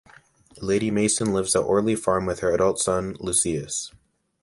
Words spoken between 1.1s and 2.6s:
lives at Orley Farm with her